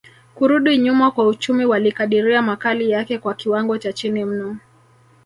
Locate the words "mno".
4.25-4.57